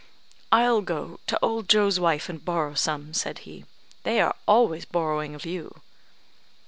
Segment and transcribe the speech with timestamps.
[0.51, 3.65] "I'll go to old Joe's wife and borrow some," said he;
[4.01, 5.79] "they are always borrowing of you."